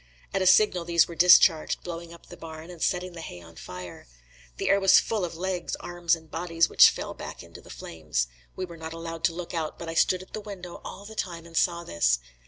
[0.33, 3.55] At a signal these were discharged, blowing up the barn and setting the hay on
[3.55, 4.07] fire.
[4.57, 8.25] The air was full of legs, arms and bodies, which fell back into the flames.
[8.55, 11.13] We were not allowed to look out, but I stood at the window all the
[11.13, 12.17] time and saw this.